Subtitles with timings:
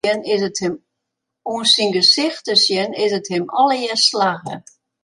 [1.51, 4.55] Oan syn gesicht te sjen, is it him allegear slagge.